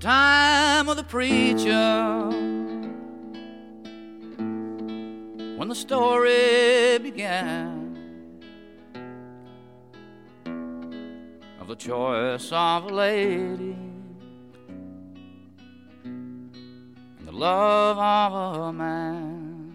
[0.00, 2.28] time of the preacher
[5.56, 7.98] when the story began
[11.60, 13.76] of the choice of a lady
[16.04, 19.74] and the love of a man.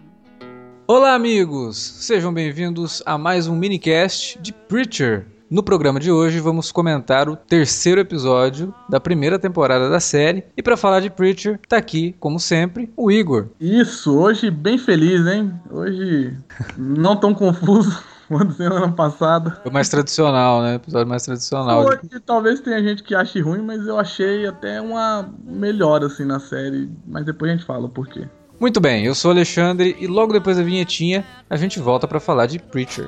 [0.87, 1.77] Olá, amigos!
[1.77, 5.32] Sejam bem-vindos a mais um minicast de Preacher.
[5.53, 10.43] No programa de hoje vamos comentar o terceiro episódio da primeira temporada da série.
[10.57, 13.49] E para falar de Preacher, tá aqui, como sempre, o Igor.
[13.62, 15.53] Isso, hoje bem feliz, hein?
[15.70, 16.35] Hoje
[16.76, 19.55] não tão confuso quanto foi ano passado.
[19.62, 20.73] Foi mais tradicional, né?
[20.73, 21.85] Episódio mais tradicional.
[21.85, 26.40] Hoje talvez tenha gente que ache ruim, mas eu achei até uma melhor assim na
[26.40, 26.90] série.
[27.05, 28.27] Mas depois a gente fala o porquê.
[28.59, 32.20] Muito bem, eu sou o Alexandre e logo depois da vinhetinha a gente volta para
[32.20, 33.07] falar de Preacher.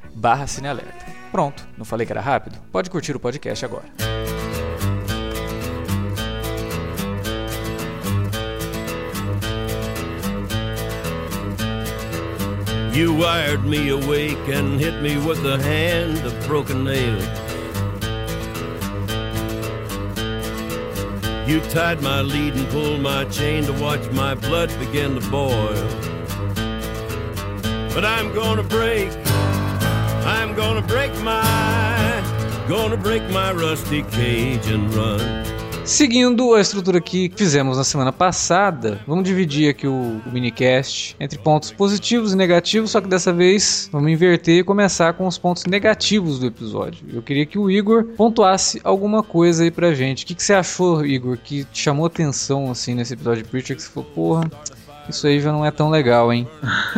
[0.13, 1.05] barra Cinealerta.
[1.31, 2.57] Pronto, não falei que era rápido?
[2.71, 3.85] Pode curtir o podcast agora.
[12.93, 17.25] You wired me awake and hit me with the hand of broken nails.
[21.47, 25.73] You tied my lead and pulled my chain to watch my blood begin to boil.
[27.93, 29.11] But I'm gonna break,
[30.23, 32.23] I'm gonna break my,
[32.67, 35.51] gonna break my rusty cage and run.
[35.83, 41.39] Seguindo a estrutura que fizemos na semana passada, vamos dividir aqui o, o, minicast entre
[41.39, 45.65] pontos positivos e negativos, só que dessa vez vamos inverter e começar com os pontos
[45.65, 47.03] negativos do episódio.
[47.11, 50.23] Eu queria que o Igor pontuasse alguma coisa aí pra gente.
[50.23, 53.75] O que, que você achou, Igor, que te chamou atenção assim nesse episódio de Preacher,
[53.75, 54.51] que você falou, porra,
[55.09, 56.47] isso aí já não é tão legal, hein?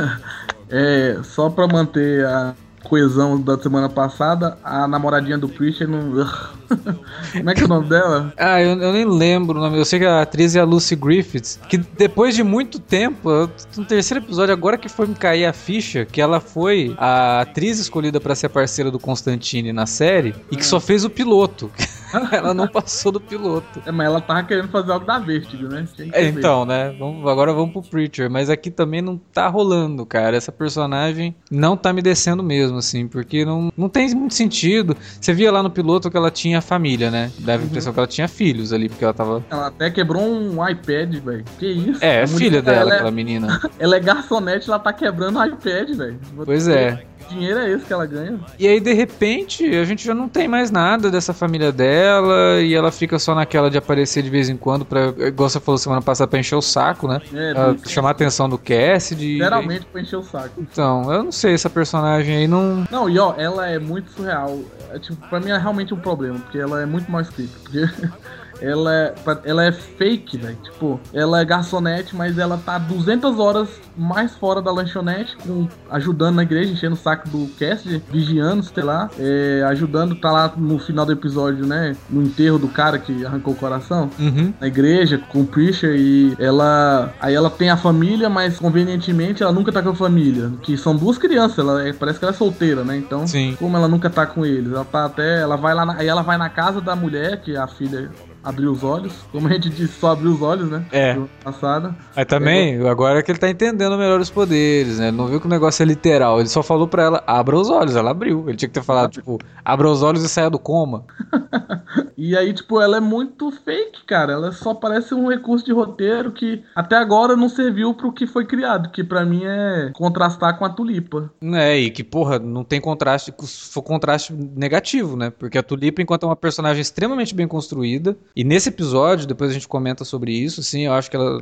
[0.70, 6.14] é, só pra manter a coesão da semana passada, a namoradinha do Christian não.
[7.34, 8.34] Como é que é o nome dela?
[8.38, 9.78] Ah, eu, eu, nem lembro o nome.
[9.78, 11.60] Eu sei que a atriz é a Lucy Griffiths.
[11.70, 16.06] Que depois de muito tempo, no terceiro episódio, agora que foi me cair a ficha,
[16.06, 20.66] que ela foi a atriz escolhida para ser parceira do Constantine na série e que
[20.66, 21.72] só fez o piloto.
[22.32, 23.82] ela não passou do piloto.
[23.86, 25.86] É, mas ela tava querendo fazer algo da Vertigo, né?
[26.12, 26.96] É, então, né?
[26.98, 28.30] Vamos, agora vamos pro Preacher.
[28.30, 30.36] Mas aqui também não tá rolando, cara.
[30.36, 34.96] Essa personagem não tá me descendo mesmo, assim, porque não, não tem muito sentido.
[35.20, 37.32] Você via lá no piloto que ela tinha família, né?
[37.40, 37.94] Dava a impressão uhum.
[37.94, 39.44] que ela tinha filhos ali, porque ela tava.
[39.50, 41.46] Ela até quebrou um iPad, velho.
[41.60, 42.04] Que isso?
[42.04, 43.12] É, é filha dela, é aquela é...
[43.12, 43.62] menina.
[43.80, 46.20] ela é garçonete, ela tá quebrando o iPad, velho.
[46.46, 48.40] Pois é dinheiro é esse que ela ganha?
[48.58, 52.74] E aí, de repente, a gente já não tem mais nada dessa família dela e
[52.74, 56.02] ela fica só naquela de aparecer de vez em quando, pra, igual você falou semana
[56.02, 57.22] passada, pra encher o saco, né?
[57.34, 59.38] É, chamar a atenção do Cassidy.
[59.38, 60.62] Geralmente pra encher o saco.
[60.62, 62.86] Então, eu não sei, essa personagem aí não.
[62.90, 64.60] Não, e ó, ela é muito surreal.
[64.92, 67.54] É, tipo, pra mim é realmente um problema, porque ela é muito mal escrita.
[67.64, 67.80] Porque
[68.64, 69.14] ela é,
[69.44, 70.58] ela é fake, velho.
[70.64, 76.36] Tipo, ela é garçonete, mas ela tá 200 horas mais fora da lanchonete, com, ajudando
[76.36, 80.80] na igreja, enchendo o saco do Cassidy, vigiando, sei lá, é, ajudando, tá lá no
[80.80, 81.96] final do episódio, né?
[82.10, 84.54] No enterro do cara que arrancou o coração, uhum.
[84.60, 87.14] na igreja, com o Preacher, e ela.
[87.20, 90.52] Aí ela tem a família, mas convenientemente ela nunca tá com a família.
[90.62, 92.98] Que são duas crianças, ela é, parece que ela é solteira, né?
[92.98, 93.58] Então, Sim.
[93.60, 95.42] como ela nunca tá com eles, ela tá até.
[95.42, 98.10] Ela vai lá, na, aí ela vai na casa da mulher, que é a filha
[98.44, 99.14] abrir os olhos.
[99.32, 100.86] Como a gente disse, só abrir os olhos, né?
[100.92, 101.18] É.
[101.44, 101.96] Passada.
[102.16, 105.08] Aí também, agora é que ele tá entendendo melhor os poderes, né?
[105.08, 106.40] Ele não viu que o negócio é literal.
[106.40, 107.96] Ele só falou pra ela, abra os olhos.
[107.96, 108.48] Ela abriu.
[108.48, 111.06] Ele tinha que ter falado, tipo, abra os olhos e saia do coma.
[112.18, 114.34] e aí, tipo, ela é muito fake, cara.
[114.34, 118.46] Ela só parece um recurso de roteiro que até agora não serviu pro que foi
[118.46, 121.32] criado, que para mim é contrastar com a tulipa.
[121.42, 123.34] É, e que, porra, não tem contraste,
[123.72, 125.30] foi contraste negativo, né?
[125.30, 129.54] Porque a tulipa, enquanto é uma personagem extremamente bem construída, e nesse episódio, depois a
[129.54, 131.42] gente comenta sobre isso, sim, eu acho que ela,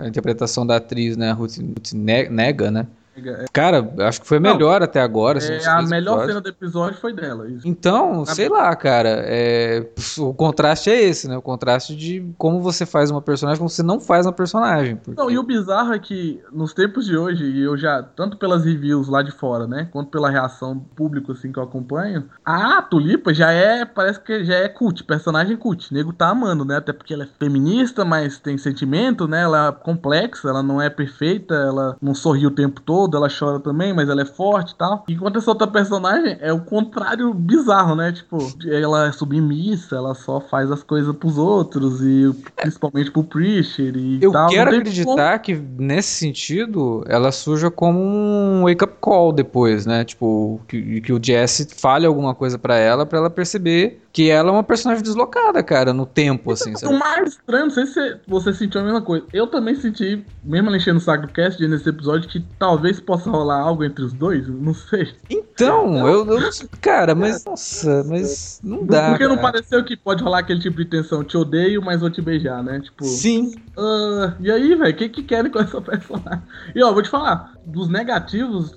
[0.00, 2.86] a, interpretação da atriz, né, Ruth, Ruth Nega, né?
[3.52, 4.52] Cara, acho que foi a Não.
[4.52, 5.38] melhor até agora.
[5.38, 6.26] assim, é, a melhor episódios.
[6.28, 7.48] cena do episódio foi dela.
[7.48, 7.66] Isso.
[7.68, 9.22] Então, sei lá, cara.
[9.26, 9.86] é,
[10.18, 11.36] o contraste é esse, né?
[11.36, 14.96] O contraste de como você faz uma personagem, como você não faz uma personagem.
[14.96, 18.36] porque- Não, e o bizarro é que nos tempos de hoje, e eu já, tanto
[18.36, 22.80] pelas reviews lá de fora, né, quanto pela reação público, assim, que eu acompanho, a
[22.82, 25.90] Tulipa já é, parece que já é cult, personagem cult.
[25.90, 29.68] O nego tá amando, né, até porque ela é feminista, mas tem sentimento, né, ela
[29.68, 33.92] é complexa, ela não é perfeita, ela não sorri o tempo todo, ela chora também,
[33.92, 35.04] mas ela é forte e tal.
[35.08, 40.40] Enquanto essa outra personagem é o contrário bizarro, né, tipo, ela é submissa, ela só
[40.40, 44.48] faz as coisas pros outros, e principalmente pro Preacher e Eu tal.
[44.48, 50.04] quero Não tem acreditar que, nesse sentido, ela surja como um wake-up call depois, né?
[50.04, 54.48] Tipo, que, que o Jesse fale alguma coisa pra ela, pra ela perceber que ela
[54.48, 56.98] é uma personagem deslocada, cara, no tempo, assim, O sabe?
[56.98, 59.24] mais estranho, não sei se você sentiu a mesma coisa.
[59.32, 63.30] Eu também senti, mesmo ela enchendo o saco do cast nesse episódio, que talvez possa
[63.30, 64.48] rolar algo entre os dois.
[64.48, 65.14] Não sei.
[65.28, 66.68] Então, eu, eu não sei.
[66.80, 69.10] Cara, mas, nossa, mas não dá.
[69.10, 69.52] Porque não cara.
[69.52, 72.80] pareceu que pode rolar aquele tipo de tensão, te odeio, mas vou te beijar, né?
[72.80, 73.54] Tipo, Sim.
[73.78, 76.42] ah, e aí, velho, o que, que querem com essa personagem?
[76.74, 78.76] E ó, vou te falar, dos negativos,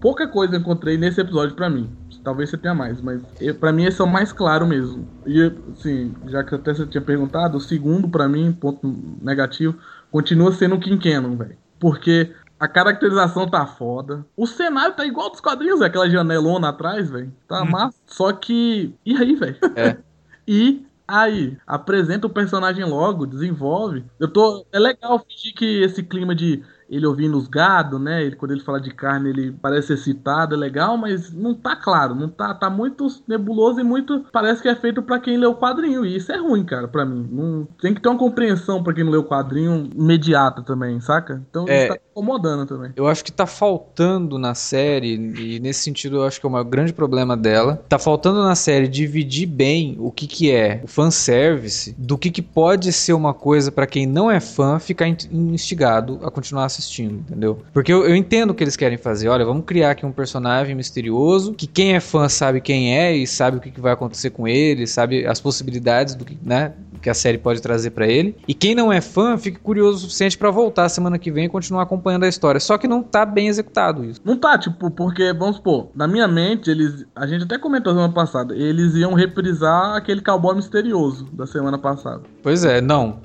[0.00, 1.88] pouca coisa eu encontrei nesse episódio pra mim.
[2.22, 3.20] Talvez você tenha mais, mas
[3.58, 5.06] pra mim esse é o mais claro mesmo.
[5.26, 9.76] E, assim, já que até você tinha perguntado, o segundo pra mim, ponto negativo,
[10.10, 11.56] continua sendo o Quinquenon, velho.
[11.80, 12.32] Porque
[12.62, 14.24] a caracterização tá foda.
[14.36, 15.88] O cenário tá igual dos quadrinhos, velho.
[15.88, 17.32] Aquela janelona atrás, velho.
[17.48, 17.98] Tá massa.
[18.06, 18.94] Só que.
[19.04, 19.56] E aí, velho?
[19.74, 19.96] É.
[20.46, 21.58] e aí?
[21.66, 24.04] Apresenta o personagem logo, desenvolve.
[24.20, 24.64] Eu tô.
[24.70, 28.22] É legal fingir que esse clima de ele ouvindo os gado, né?
[28.22, 32.14] Ele, quando ele fala de carne, ele parece excitado, é legal, mas não tá claro,
[32.14, 35.54] não tá, tá muito nebuloso e muito parece que é feito pra quem lê o
[35.56, 37.26] quadrinho, e isso é ruim, cara, pra mim.
[37.32, 41.42] Não tem que ter uma compreensão pra quem não lê o quadrinho imediata também, saca?
[41.48, 41.88] Então É.
[41.88, 42.92] tá incomodando também.
[42.94, 46.52] Eu acho que tá faltando na série, e nesse sentido eu acho que é o
[46.52, 47.82] maior grande problema dela.
[47.88, 52.42] Tá faltando na série dividir bem o que, que é o fanservice do que, que
[52.42, 57.14] pode ser uma coisa pra quem não é fã ficar in- instigado a continuar assistindo,
[57.14, 57.62] entendeu?
[57.72, 59.28] Porque eu, eu entendo o que eles querem fazer.
[59.28, 63.26] Olha, vamos criar aqui um personagem misterioso que quem é fã sabe quem é e
[63.26, 67.10] sabe o que, que vai acontecer com ele, sabe as possibilidades do que, né, que
[67.10, 68.36] a série pode trazer pra ele.
[68.46, 71.48] E quem não é fã fica curioso o suficiente pra voltar semana que vem e
[71.48, 72.60] continuar acompanhando a história.
[72.60, 74.20] Só que não tá bem executado isso.
[74.24, 77.04] Não tá, tipo, porque, vamos supor, na minha mente, eles.
[77.14, 82.22] A gente até comentou semana passada, eles iam reprisar aquele cowboy misterioso da semana passada.
[82.42, 83.20] Pois é, não.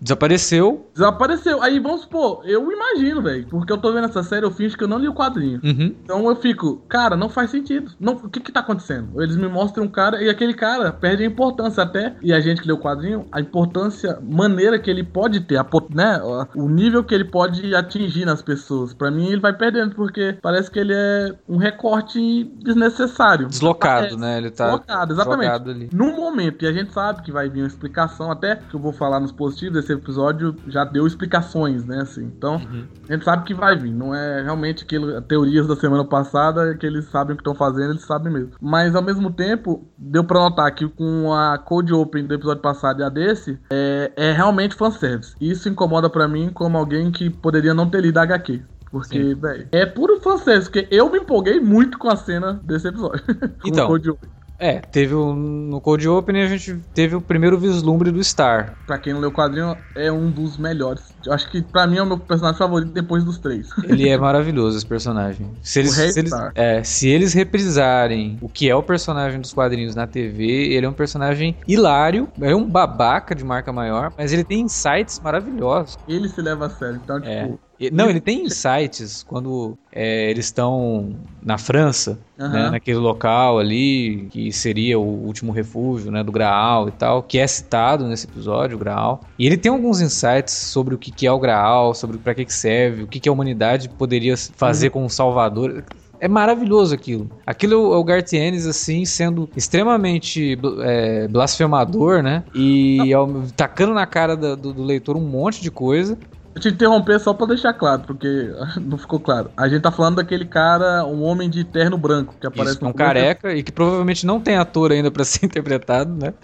[0.00, 0.86] Desapareceu.
[0.94, 1.62] Desapareceu.
[1.62, 3.46] Aí vamos supor, eu imagino, velho.
[3.48, 5.60] Porque eu tô vendo essa série, eu finjo que eu não li o quadrinho.
[5.62, 5.94] Uhum.
[6.02, 7.92] Então eu fico, cara, não faz sentido.
[7.98, 9.22] Não, o que que tá acontecendo?
[9.22, 12.16] Eles me mostram um cara e aquele cara perde a importância até.
[12.22, 15.66] E a gente que lê o quadrinho, a importância, maneira que ele pode ter, a,
[15.90, 16.20] né?
[16.54, 18.92] O nível que ele pode atingir nas pessoas.
[18.94, 23.48] Pra mim, ele vai perdendo, porque parece que ele é um recorte desnecessário.
[23.48, 24.16] Deslocado, Parece.
[24.20, 24.38] né?
[24.38, 25.70] Ele tá Deslocado, exatamente.
[25.70, 25.90] ali.
[25.92, 28.92] Num momento, e a gente sabe que vai vir uma explicação, até que eu vou
[28.92, 32.24] falar nos positivos, esse episódio já deu explicações, né, assim.
[32.24, 32.84] Então, Uhum.
[33.08, 36.86] a gente sabe que vai vir, não é realmente aquilo, teorias da semana passada, que
[36.86, 38.52] eles sabem o que estão fazendo, eles sabem mesmo.
[38.60, 43.00] Mas, ao mesmo tempo, deu pra notar que com a Code Open do episódio passado
[43.00, 45.34] e a desse, é, é realmente fanservice.
[45.40, 48.62] Isso incomoda pra mim como alguém que poderia não ter lido a HQ.
[48.90, 53.24] Porque, velho, é puro fanservice, porque eu me empolguei muito com a cena desse episódio.
[53.64, 53.86] Então.
[53.86, 54.12] Code.
[54.58, 58.76] É, teve o, no Cold Open a gente teve o primeiro vislumbre do Star.
[58.86, 61.11] Pra quem não leu o quadrinho, é um dos melhores.
[61.24, 63.68] Eu acho que pra mim é o meu personagem favorito depois dos três.
[63.82, 65.50] Ele é maravilhoso, esse personagem.
[65.62, 69.94] Se eles, se eles, é, se eles reprisarem o que é o personagem dos quadrinhos
[69.94, 74.44] na TV, ele é um personagem hilário, é um babaca de marca maior, mas ele
[74.44, 75.96] tem insights maravilhosos.
[76.06, 77.00] Ele se leva a sério.
[77.02, 77.42] Então, É.
[77.44, 77.60] tipo,
[77.92, 82.52] Não, ele tem insights quando é, eles estão na França, Aham.
[82.52, 87.38] né, naquele local ali, que seria o último refúgio né, do Graal e tal, que
[87.38, 89.20] é citado nesse episódio, o Graal.
[89.38, 92.44] E ele tem alguns insights sobre o que, que é o Graal, sobre para que,
[92.44, 95.84] que serve, o que, que a humanidade poderia fazer com o Salvador.
[96.20, 97.28] É maravilhoso aquilo.
[97.44, 102.44] Aquilo é o- Gartienes, assim, sendo extremamente é, blasfemador, né?
[102.54, 106.16] E ao- tacando na cara da- do, do leitor um monte de coisa.
[106.54, 109.50] eu te interromper só pra deixar claro, porque não ficou claro.
[109.56, 112.92] A gente tá falando daquele cara, um homem de terno branco, que aparece Isso, um
[112.92, 116.34] careca e que provavelmente não tem ator ainda pra ser interpretado, né?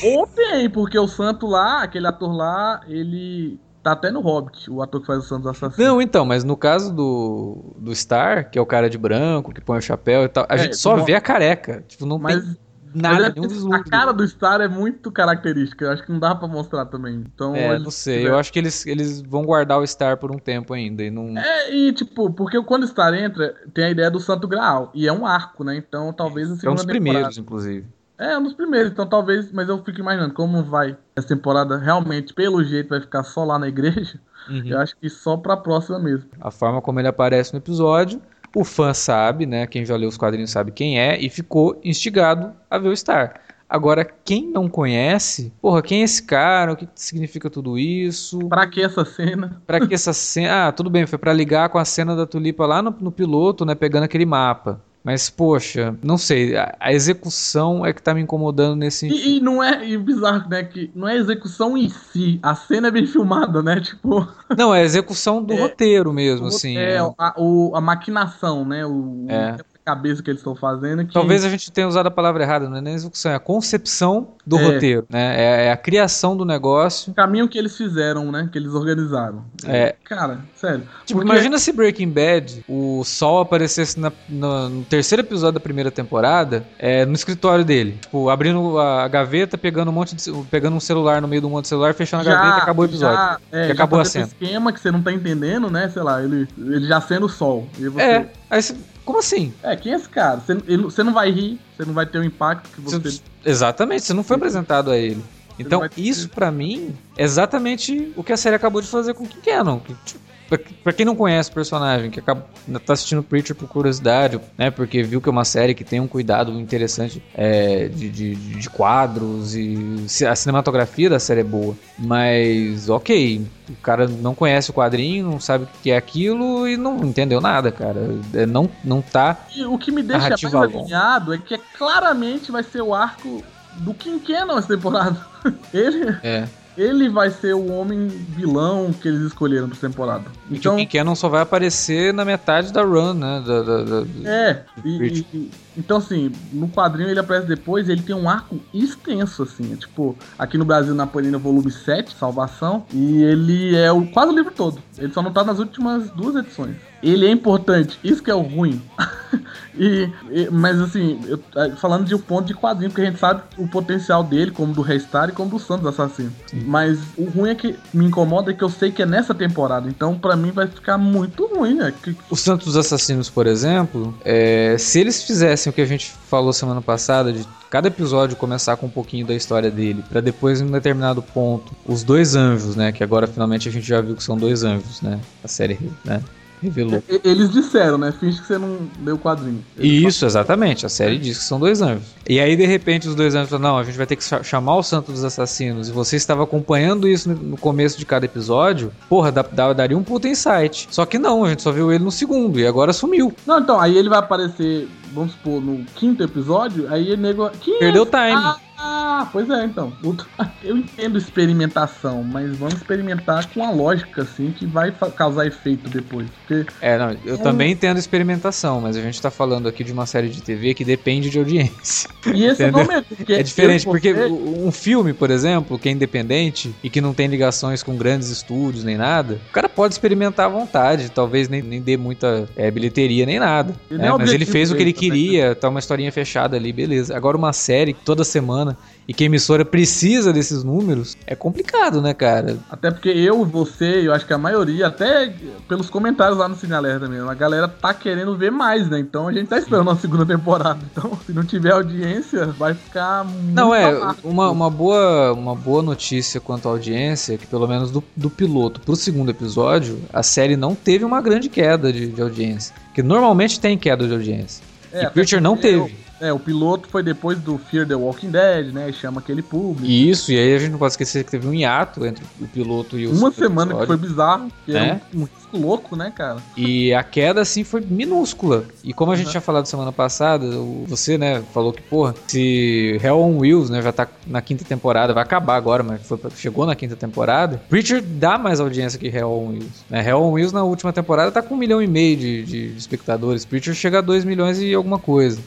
[0.00, 4.82] Ou tem, porque o Santo lá, aquele ator lá, ele tá até no Hobbit, o
[4.82, 5.86] ator que faz o Santos Assassino.
[5.86, 9.60] Não, então, mas no caso do, do Star, que é o cara de branco, que
[9.60, 11.04] põe o chapéu e tal, a É, gente só bom.
[11.04, 11.84] vê a careca.
[11.86, 12.56] Tipo, não Mas tem...
[12.94, 15.84] nada, Mas é nenhum a cara do Star é muito característica.
[15.84, 17.24] Eu acho que não dá pra mostrar também.
[17.34, 18.26] Então, É, eles não sei.
[18.26, 21.02] Eu acho que eles, eles vão guardar o Star por um tempo ainda.
[21.02, 21.36] E não...
[21.38, 24.90] É, e tipo, porque quando o Star entra, tem a ideia do Santo Graal.
[24.94, 25.76] E é um arco, né?
[25.76, 27.86] Então talvez a é um dos temporada- primeiros, inclusive.
[28.18, 32.34] É, um dos primeiros, então talvez, mas eu fico imaginando como vai essa temporada realmente,
[32.34, 34.20] pelo jeito, vai ficar só lá na igreja.
[34.48, 34.66] Uhum.
[34.66, 36.28] Eu acho que só pra próxima mesmo.
[36.40, 38.20] A forma como ele aparece no episódio,
[38.56, 39.66] o fã sabe, né?
[39.66, 43.40] Quem já leu os quadrinhos sabe quem é, e ficou instigado a ver o Star.
[43.68, 46.72] Agora, quem não conhece, porra, quem é esse cara?
[46.72, 48.38] O que significa tudo isso?
[48.48, 49.60] Pra que essa cena?
[49.66, 50.68] Pra que essa cena?
[50.68, 53.66] Ah, tudo bem, foi pra ligar com a cena da tulipa lá no, no piloto,
[53.66, 53.74] né?
[53.74, 54.82] Pegando aquele mapa.
[55.08, 59.18] Mas, poxa, não sei, a, a execução é que tá me incomodando nesse sentido.
[59.26, 60.62] E, e não é e o bizarro, né?
[60.62, 63.80] Que não é a execução em si, a cena é bem filmada, né?
[63.88, 66.76] Tipo, Não, é a execução do É, roteiro mesmo, assim.
[66.76, 66.98] é, é.
[66.98, 68.84] a, o- a maquinação, né?
[68.84, 69.56] O, É.
[69.88, 71.04] a cabeça que eles estão fazendo.
[71.06, 73.34] Que, Talvez a gente tenha usado a palavra errada, não é nem a execução, é
[73.34, 74.64] a concepção do É.
[74.64, 75.34] roteiro, né?
[75.40, 77.10] É, é a criação do negócio.
[77.12, 78.48] o caminho que eles fizeram, né?
[78.50, 79.44] Que eles organizaram.
[79.66, 79.94] É.
[80.04, 80.82] Cara, sério.
[81.04, 85.60] Tipo, Porque- imagina se Breaking Bad, o Sol aparecesse na- no, no terceiro episódio da
[85.60, 87.98] primeira temporada, é, no escritório dele.
[88.00, 91.50] Tipo, abrindo a gaveta, pegando um monte de, pegando um celular no meio de um
[91.50, 93.16] monte de celular, fechando a gaveta e acabou o episódio.
[93.16, 94.32] Já, é, já acabou a fazendo cena.
[94.40, 95.88] esquema que você não tá entendendo, né?
[95.88, 97.66] Sei lá, ele, ele já sendo o sol.
[97.78, 98.74] E você, É, aí você,
[99.04, 99.52] como assim?
[99.62, 100.40] é, quem é esse cara?
[100.40, 102.98] Você, ele- você não vai rir, você não vai ter o impacto que você.
[102.98, 105.22] Você- exatamente, você não foi apresentado a ele.
[105.58, 109.80] Então, isso pra mim é exatamente o que a série acabou de fazer com o.
[109.80, 112.46] Que, tipo, pra, pra quem não conhece o personagem, que acaba,
[112.84, 114.70] tá assistindo Preacher por curiosidade, né?
[114.70, 118.70] Porque viu que é uma série que tem um cuidado interessante é, de, de, de
[118.70, 121.76] quadros e a cinematografia da série é boa.
[121.98, 126.76] Mas, ok, o cara não conhece o quadrinho, não sabe o que é aquilo e
[126.76, 128.18] não entendeu nada, cara.
[128.34, 129.36] É, não, não tá.
[129.54, 133.42] E o que me deixa mais alinhado é que é, claramente vai ser o arco
[133.76, 135.18] do Kim Cannon essa temporada.
[135.72, 136.48] Ele, É.
[136.78, 140.24] ele vai ser o homem vilão que eles escolheram pra temporada.
[140.50, 143.42] E Então, que o Cannon só vai aparecer na metade da run, né?
[143.44, 148.02] Da, da- da- É, e- e- e- então assim, no quadrinho ele aparece depois, ele
[148.02, 152.84] tem um arco extenso, assim, é tipo, aqui no Brasil na Panini volume 7, Salvação,
[152.92, 156.34] e ele é o, quase o livro todo, ele só não tá nas últimas duas
[156.36, 156.76] edições.
[157.00, 158.82] Ele é importante, isso que é o ruim.
[159.78, 163.20] e, e- mas assim, eu- eh, falando de um ponto de quadrinho, porque a gente
[163.20, 166.32] sabe o potencial dele, como do Restart e como do Santos Assassino.
[166.66, 169.88] Mas o ruim é que me incomoda é que eu sei que é nessa temporada,
[169.88, 171.94] então pra mim vai ficar muito ruim, né?
[172.02, 176.52] Que, O Santos Assassinos, por exemplo, é, se eles fizessem o que a gente falou
[176.52, 180.64] semana passada, de cada episódio começar com um pouquinho da história dele, pra depois, em
[180.64, 182.92] um determinado ponto, os dois anjos, né?
[182.92, 185.20] Que agora finalmente a gente já viu que são dois anjos, né?
[185.44, 186.22] A série, né?
[186.60, 187.00] Revelou.
[187.08, 188.12] E- Eles disseram, né?
[188.18, 189.64] Finge que você não leu o quadrinho.
[189.78, 190.84] E Isso, exatamente.
[190.84, 192.02] A série diz que são dois anjos.
[192.28, 194.42] E aí, de repente, os dois anjos falam: não, a gente vai ter que cha-
[194.42, 195.88] chamar o Santo dos Assassinos.
[195.88, 198.90] E você estava acompanhando isso no- no começo de cada episódio.
[199.08, 200.88] Porra, dá- dá- daria um puta insight.
[200.90, 202.58] Só que não, a gente só viu ele no segundo.
[202.58, 203.32] E agora sumiu.
[203.46, 207.46] Não, então, aí ele vai aparecer, vamos supor, no quinto episódio, aí ele nego.
[207.46, 208.32] É Perdeu o time.
[208.32, 209.92] Ah, ah, pois é, então.
[210.62, 216.28] Eu entendo experimentação, mas vamos experimentar com a lógica, assim, que vai causar efeito depois.
[216.46, 220.06] Porque É, não, eu também entendo experimentação, mas a gente tá falando aqui de uma
[220.06, 222.10] série de TV que depende de audiência.
[222.34, 226.90] E esse é o É diferente, porque um filme, por exemplo, que é independente e
[226.90, 231.10] que não tem ligações com grandes estúdios nem nada, o cara pode experimentar à vontade,
[231.10, 233.74] talvez nem, nem dê muita é, bilheteria nem nada.
[233.90, 234.12] Né?
[234.18, 237.16] Mas ele fez o que ele queria, tá uma historinha fechada ali, beleza.
[237.16, 238.67] Agora uma série toda semana
[239.06, 242.58] e que a emissora precisa desses números, é complicado, né, cara?
[242.70, 245.32] Até porque eu, você, eu acho que a maioria, até
[245.66, 248.98] pelos comentários lá no Cine Alerta mesmo, a galera tá querendo ver mais, né?
[248.98, 250.80] Então a gente tá esperando a segunda temporada.
[250.92, 254.20] Então, se não tiver audiência, vai ficar muito Não, é, amargo.
[254.28, 258.28] uma, uma, boa, uma boa notícia quanto à audiência, é que pelo menos do, do
[258.28, 262.74] piloto pro segundo episódio, a série não teve uma grande queda de, de audiência.
[262.94, 264.62] Que normalmente tem queda de audiência.
[264.92, 265.78] É, e Preacher não teve.
[265.78, 268.90] o- É, o piloto foi depois do Fear the Walking Dead, né?
[268.90, 269.86] E chama aquele público.
[269.86, 272.98] Isso, e aí a gente não pode esquecer que teve um hiato entre o piloto
[272.98, 274.78] e o Uma semana que foi bizarro, que É.
[274.78, 276.38] é um, risco louco, né, cara?
[276.56, 278.64] E a queda, assim, foi minúscula.
[278.82, 280.46] E como a gente tinha falado semana passada,
[280.86, 285.14] você, né, falou que, porra, se Hell on Wheels, né, já tá na quinta temporada,
[285.14, 289.30] vai acabar agora, mas foi chegou na quinta temporada, Preacher dá mais audiência que Hell
[289.30, 289.84] on Wheels.
[289.88, 290.06] Né?
[290.06, 293.44] Hell on Wheels na última temporada tá com um milhão e meio de, de espectadores.
[293.44, 295.40] Preacher chega a dois milhões e alguma coisa.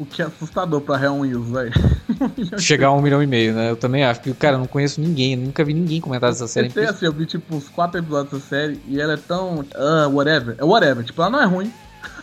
[0.00, 1.72] O que é assustador pra Real Wills, velho.
[2.58, 3.70] Chegar a um milhão e meio, né?
[3.70, 4.20] Eu também acho.
[4.20, 6.68] Porque, cara, eu não conheço ninguém, nunca vi ninguém comentar dessa série.
[6.68, 9.62] Eu sei, assim, eu vi tipo uns quatro episódios dessa série e ela é tão.
[9.74, 10.54] Ah, whatever.
[10.56, 11.04] É whatever.
[11.04, 11.70] Tipo, ela não é ruim.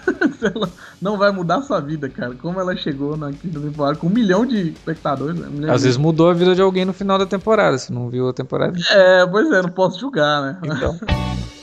[0.55, 0.69] ela,
[0.99, 2.33] não vai mudar a sua vida, cara.
[2.41, 5.39] Como ela chegou na quinta temporada com um milhão de espectadores.
[5.39, 5.47] Né?
[5.47, 7.77] Um milhão Às de- vezes mudou a vida de alguém no final da temporada.
[7.77, 8.73] Se não viu a temporada.
[8.89, 10.57] É, pois é, não posso julgar, né?
[10.63, 10.97] Então.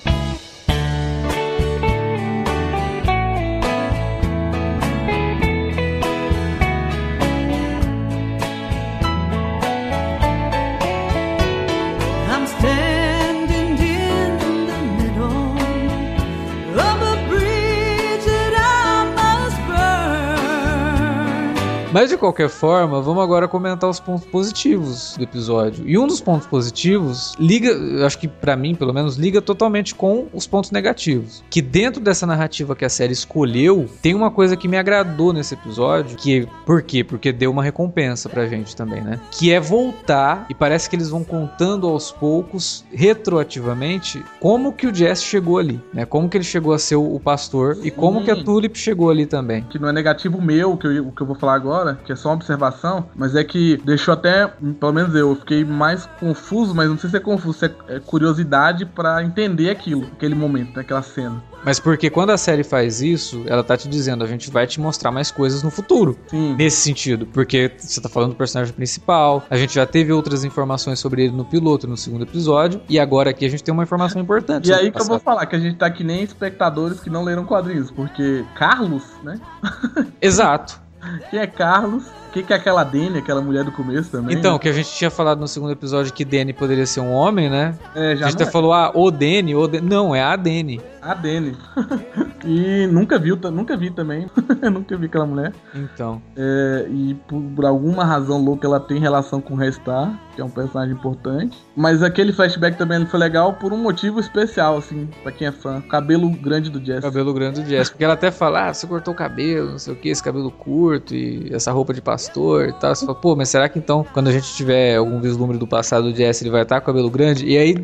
[21.95, 25.89] Mas de qualquer forma, vamos agora comentar os pontos positivos do episódio.
[25.89, 30.27] E um dos pontos positivos liga, acho que pra mim, pelo menos, liga totalmente com
[30.33, 31.45] os pontos negativos.
[31.49, 35.55] Que dentro dessa narrativa que a série escolheu, tem uma coisa que me agradou nesse
[35.55, 37.05] episódio, que por quê?
[37.05, 39.21] Porque deu uma recompensa pra gente também, né?
[39.31, 44.93] Que é voltar e parece que eles vão contando aos poucos, retroativamente, como que o
[44.93, 46.05] Jess chegou ali, né?
[46.05, 48.43] Como que ele chegou a ser o pastor e como que a Sim.
[48.43, 49.63] Tulip chegou ali também.
[49.71, 52.17] que não é negativo meu, que eu, o que eu vou falar agora, que é
[52.17, 56.75] só uma observação, mas é que deixou até, pelo menos eu, eu fiquei mais confuso,
[56.75, 60.75] mas não sei se é confuso, se é, é curiosidade pra entender aquilo, aquele momento,
[60.75, 61.43] né, aquela cena.
[61.65, 64.79] Mas porque quando a série faz isso, ela tá te dizendo, a gente vai te
[64.79, 66.19] mostrar mais coisas no futuro.
[66.27, 66.55] Sim.
[66.57, 70.99] Nesse sentido, porque você tá falando do personagem principal, a gente já teve outras informações
[70.99, 74.21] sobre ele no piloto, no segundo episódio, e agora aqui a gente tem uma informação
[74.21, 74.69] importante.
[74.69, 77.25] E aí que eu vou falar que a gente tá que nem espectadores que não
[77.25, 79.41] leram quadrinhos, porque Carlos, né?
[80.21, 80.84] Exato.
[81.31, 82.24] Quem é Carlos?
[82.35, 84.37] O que, que é aquela Dani, aquela mulher do começo também?
[84.37, 84.59] Então, né?
[84.59, 87.79] que a gente tinha falado no segundo episódio que Danny poderia ser um homem, né?
[87.95, 88.51] é, já a gente até é.
[88.51, 89.89] falou, ah, o Danny, o Danny.
[89.89, 90.81] Não, é a Danny.
[91.01, 91.55] A Dani.
[92.45, 94.27] e nunca viu, nunca vi também.
[94.73, 95.53] nunca vi aquela mulher.
[95.75, 96.21] Então.
[96.35, 100.49] É, e por, alguma razão louca ela tem relação com o Restar, que é um
[100.49, 101.59] personagem importante.
[101.77, 105.83] Mas aquele flashback também foi legal por um motivo especial, assim, pra quem é fã.
[105.83, 107.03] Cabelo grande do Jesse.
[107.03, 107.91] Cabelo grande do Jess.
[107.91, 110.51] Porque ela até fala, ah, você cortou o cabelo, não sei o que, esse cabelo
[110.51, 112.95] curto e essa roupa de pastor e tal.
[112.95, 116.11] Você fala, pô, mas será que então, quando a gente tiver algum vislumbre do passado
[116.11, 117.47] do Jess, ele vai estar com o cabelo grande?
[117.47, 117.75] E aí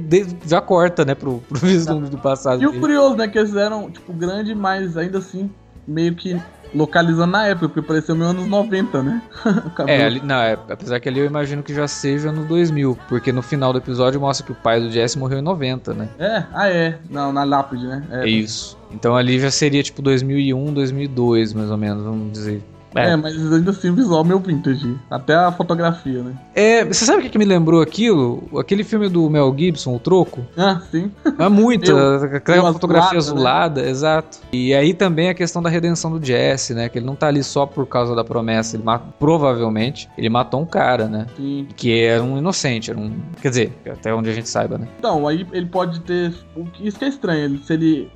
[0.46, 2.80] já corta, né, pro, pro vislumbre do passado E o dele.
[2.80, 5.50] curioso, né, que eles fizeram, tipo, grande, mas ainda assim,
[5.86, 6.40] meio que
[6.72, 9.22] localizando na época, porque pareceu meio anos 90, né?
[9.66, 10.00] o cabelo.
[10.00, 13.32] É, ali, não, é, apesar que ali eu imagino que já seja no 2000, porque
[13.32, 16.08] no final do episódio mostra que o pai do Jesse morreu em 90, né?
[16.18, 18.04] É, ah é, não, na lápide, né?
[18.10, 18.78] É isso.
[18.92, 22.62] Então ali já seria tipo 2001, 2002, mais ou menos, vamos dizer.
[22.94, 24.96] É, mas ainda assim, o visual meio vintage.
[25.10, 26.32] Até a fotografia, né?
[26.54, 28.48] É, você sabe o que, que me lembrou aquilo?
[28.58, 30.44] Aquele filme do Mel Gibson, O Troco?
[30.56, 31.10] Ah, sim.
[31.38, 34.38] É muito, Eu- aquela eu fotografia azulada, azulada, exato.
[34.52, 36.88] E aí também a questão da redenção do Jesse, né?
[36.88, 40.60] Que ele não tá ali só por causa da promessa, ele ma- provavelmente ele matou
[40.60, 41.26] um cara, né?
[41.36, 41.66] Sim.
[41.76, 43.12] Que era um inocente, era um.
[43.40, 44.88] Quer dizer, até onde a gente saiba, né?
[44.98, 46.32] Então, aí ele pode ter.
[46.80, 47.44] Isso que é estranho.
[47.44, 48.10] ele- se ele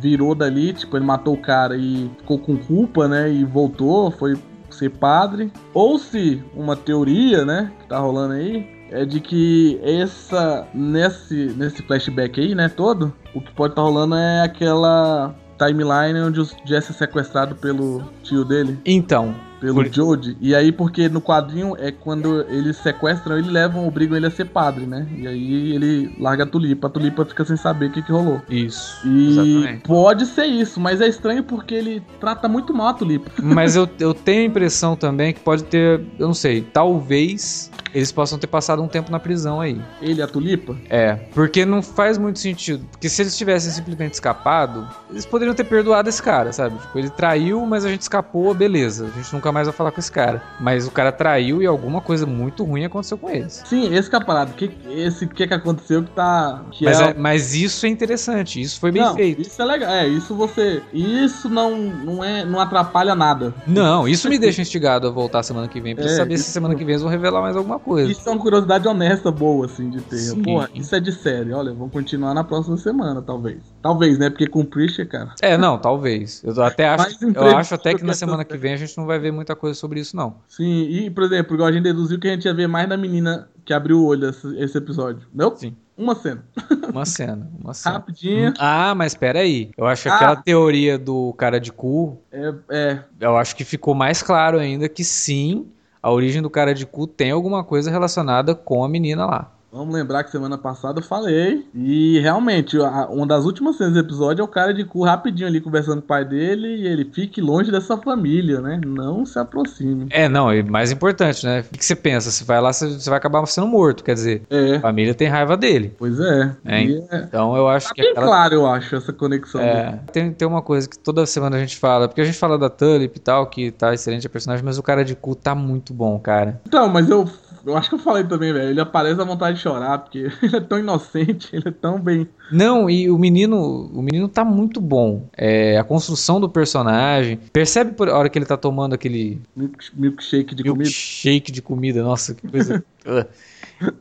[0.00, 3.30] virou dali, tipo, ele matou o cara e ficou com culpa, né?
[3.30, 4.36] E voltou, foi
[4.70, 5.52] ser padre.
[5.74, 7.72] Ou se uma teoria, né?
[7.80, 8.68] Que tá rolando aí.
[8.92, 10.68] É de que essa.
[10.72, 12.68] Nesse, nesse flashback aí, né?
[12.68, 13.12] Todo.
[13.34, 18.44] O que pode estar rolando é aquela timeline onde o Jesse é sequestrado pelo tio
[18.44, 18.78] dele.
[18.84, 20.36] Então, Pelo Por- Jody.
[20.40, 24.46] E aí, porque no quadrinho é quando eles sequestram ele, levam, obrigam ele a ser
[24.46, 25.06] padre, né?
[25.16, 26.86] E aí ele larga a tulipa.
[26.86, 28.40] A tulipa fica sem saber o que, que rolou.
[28.48, 28.98] isso.
[29.06, 29.82] E Exatamente.
[29.82, 33.30] pode ser isso, mas é estranho porque ele trata muito mal a tulipa.
[33.42, 38.12] Mas eu, eu tenho a impressão também que pode ter, eu não sei, talvez eles
[38.12, 39.80] possam ter passado um tempo na prisão aí.
[40.00, 40.76] Ele, a tulipa.
[40.88, 42.84] É, porque não faz muito sentido.
[42.92, 46.78] Porque se eles tivessem simplesmente escapado, eles poderiam ter perdoado esse cara, sabe?
[46.78, 49.06] Tipo, ele traiu, mas a gente escapou, beleza.
[49.06, 50.42] A gente nunca mais vai falar com esse cara.
[50.60, 53.62] Mas o cara traiu e alguma coisa muito ruim aconteceu com eles.
[53.64, 54.52] Sim, esse que é a parada.
[54.52, 56.62] Que, esse que que aconteceu que tá.
[56.70, 59.42] Que Mas, é, é- mas isso é interessante, isso foi bem não, feito.
[59.42, 59.90] Isso é legal.
[59.90, 60.82] É, isso você.
[60.92, 63.54] Isso não, não, é, não atrapalha nada.
[63.66, 66.74] Não, isso me deixa instigado a voltar semana que vem pra É, saber se semana
[66.74, 68.10] que vem eles vão revelar mais alguma coisa.
[68.10, 70.16] Isso é uma curiosidade honesta boa, assim, de ter.
[70.18, 70.42] Sim.
[70.42, 71.52] Porra, isso é de série.
[71.52, 73.58] Olha, vamos continuar na próxima semana, talvez.
[73.82, 74.28] Talvez, né?
[74.30, 75.32] Porque com o Preacher, cara.
[75.40, 76.42] É, não, talvez.
[76.44, 79.18] Eu até acho, eu acho até que na semana que vem a gente não vai
[79.18, 80.36] ver muita coisa sobre isso, não.
[80.48, 82.96] Sim, e, por exemplo, igual a gente deduziu que a gente ia ver mais da
[82.96, 85.26] menina que abriu o olho esse, esse episódio.
[85.34, 85.56] Não?
[85.56, 85.74] Sim.
[85.96, 86.42] Uma cena.
[86.90, 87.96] Uma cena, uma cena.
[87.96, 88.54] Rapidinho.
[88.58, 89.70] Ah, mas pera aí.
[89.76, 90.14] Eu acho que Ah.
[90.16, 94.88] aquela teoria do cara de cu, É, é, eu acho que ficou mais claro ainda
[94.88, 95.66] que sim,
[96.02, 99.52] a origem do cara de cu tem alguma coisa relacionada com a menina lá.
[99.72, 101.64] Vamos lembrar que semana passada eu falei.
[101.72, 105.46] E realmente, a- uma das últimas cenas do episódio é o cara de cu rapidinho
[105.46, 108.80] ali conversando com o pai dele e ele fique longe dessa família, né?
[108.84, 110.08] Não se aproxime.
[110.10, 111.60] É, não, e mais importante, né?
[111.72, 112.32] O que você pensa?
[112.32, 115.56] Você vai lá, você vai acabar sendo morto, quer dizer, a É, família tem raiva
[115.56, 115.94] dele.
[115.96, 116.56] pois é.
[116.64, 116.86] É, é
[117.28, 119.60] Então eu acho tá que bem aquela claro, eu acho, essa conexão.
[119.60, 119.72] dele.
[119.72, 122.58] É, tem, tem uma coisa que toda semana a gente fala, porque a gente fala
[122.58, 125.54] da Tulip e tal, que tá excelente a personagem, mas o cara de cu tá
[125.54, 126.60] muito bom, cara.
[126.66, 127.28] Então, mas eu,
[127.64, 128.70] eu acho que eu falei também, velho.
[128.70, 132.28] Ele aparece à vontade de chorar, porque ele é tão inocente, ele é tão bem.
[132.50, 135.28] Não, e o menino, o menino tá muito bom.
[135.36, 137.38] É, a construção do personagem.
[137.52, 140.82] Percebe por a hora que ele tá tomando aquele milk- Milkshake de comida.
[140.84, 142.84] milkshake de comida, nossa, que coisa.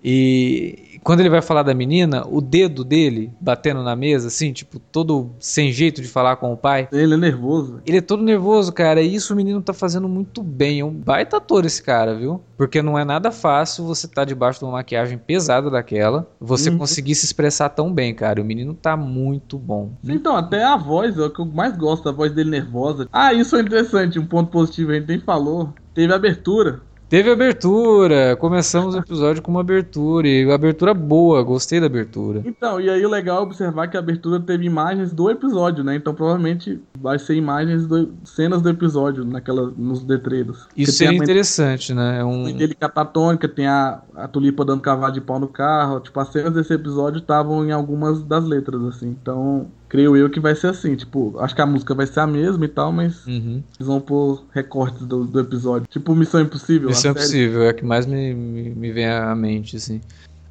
[0.03, 4.79] E quando ele vai falar da menina, o dedo dele batendo na mesa, assim, tipo,
[4.79, 6.87] todo sem jeito de falar com o pai.
[6.91, 7.81] Ele é nervoso.
[7.85, 10.79] Ele é todo nervoso, cara, e isso o menino tá fazendo muito bem.
[10.79, 12.41] É um baita ator esse cara, viu?
[12.57, 16.77] Porque não é nada fácil você tá debaixo de uma maquiagem pesada daquela, você Uhum.
[16.77, 18.41] conseguir se expressar tão bem, cara.
[18.41, 19.91] O menino tá muito bom.
[20.03, 23.07] Então, até a voz, é o que eu mais gosto, a voz dele nervosa.
[23.11, 25.73] Ah, isso é interessante, um ponto positivo, a gente nem falou.
[25.93, 26.81] Teve abertura.
[27.09, 32.43] Teve abertura, começamos o episódio com uma abertura, e abertura boa, gostei da abertura.
[32.45, 35.95] Então, e aí o legal é observar que a abertura teve imagens do episódio, né?
[35.95, 40.67] Então provavelmente vai ser imagens, do, cenas do episódio naquela, nos letreiros.
[40.77, 42.19] Isso tem seria interessante, né?
[42.19, 42.43] É um...
[42.43, 45.99] dele catatônica, tem a, a tulipa dando cavalo de pau no carro.
[46.01, 49.07] Tipo, as cenas desse episódio estavam em algumas das letras, assim.
[49.19, 50.95] Então, creio eu que vai ser assim.
[50.95, 53.61] Tipo, acho que a música vai ser a mesma e tal, mas Uhum.
[53.77, 55.87] eles vão pôr recortes do, do episódio.
[55.89, 56.89] Tipo, Missão Impossível.
[56.91, 57.25] Isso é a série.
[57.25, 59.99] possível, é a que mais me, me, me vem à mente, assim.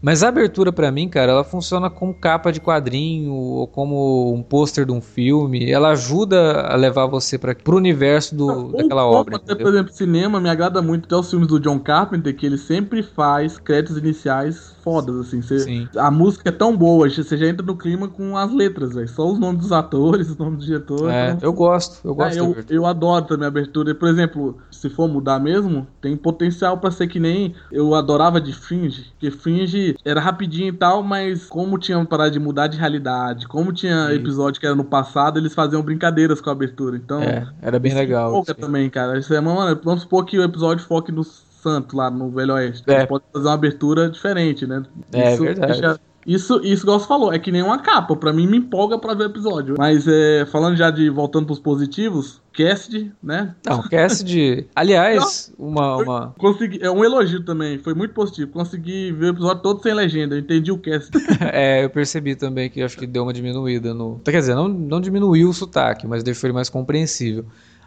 [0.01, 4.43] Mas a abertura pra mim, cara, ela funciona como capa de quadrinho ou como um
[4.43, 5.71] pôster de um filme.
[5.71, 9.37] Ela ajuda a levar você para pro universo do, Ou daquela obra.
[9.37, 12.59] Até, por exemplo, cinema me agrada muito até os filmes do John Carpenter, que ele
[12.59, 15.43] sempre faz créditos iniciais fodas, assim.
[15.43, 15.89] Você, Sim.
[15.97, 19.09] a música é tão boa, você já entra no clima com as letras, velho.
[19.09, 21.11] Só os nomes dos atores, os nomes do diretor.
[21.11, 23.95] É, então- eu gosto, eu gosto É, eu, eu adoro também a abertura.
[23.95, 28.53] Por exemplo, se for mudar mesmo, tem potencial pra ser que nem eu adorava de
[28.53, 33.47] Fringe, porque Fringe era rapidinho e tal, mas como tinha parado de mudar de realidade,
[33.49, 34.15] como tinha Sim.
[34.15, 36.97] episódio que era no passado, eles faziam brincadeiras com a abertura.
[36.97, 38.29] Então, É, era bem isso legal.
[38.31, 38.61] empolga assim.
[38.61, 39.19] também, cara.
[39.19, 42.85] Isso é, mano, vamos supor que o episódio foque no Santo lá no Velho Oeste.
[42.87, 43.05] É.
[43.07, 44.83] Podem fazer uma abertura diferente, né?
[45.13, 46.01] É, verdade.
[46.27, 48.15] Isso, isso, igual você falou, é que nem uma capa.
[48.15, 49.77] Pra mim, me empolga pra ver o episódio.
[49.79, 51.09] Mas, é, falando já de.
[51.09, 53.55] Voltando pros positivos, Cast, né?
[53.65, 54.67] Não, Cassidy.
[54.75, 55.97] Aliás, uma.
[55.99, 56.35] uma...
[56.37, 58.51] Consegui, é um elogio também, foi muito positivo.
[58.51, 61.09] Consegui ver o episódio todo sem legenda, eu entendi o cast.
[61.53, 64.21] É, eu percebi também que acho que deu uma diminuída no.
[64.25, 67.45] Quer dizer, não, não diminuiu o sotaque, mas deixou ele mais compreensível.